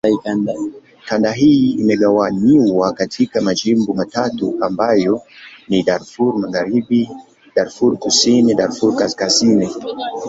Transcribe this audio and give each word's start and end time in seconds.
Kanda 1.07 1.31
hii 1.31 1.69
imegawanywa 1.71 2.93
katika 2.93 3.41
majimbo 3.41 3.93
matatu 3.93 4.57
ambayo 4.61 5.21
ni: 5.67 5.83
Darfur 5.83 6.39
Magharibi, 6.39 7.09
Darfur 7.55 7.97
Kusini, 7.99 8.53
Darfur 8.53 8.95
Kaskazini. 8.95 9.75